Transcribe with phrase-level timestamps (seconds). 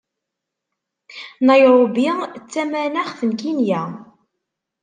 [1.45, 2.07] Nayṛubi
[2.41, 3.81] d tamanaxt n Kinya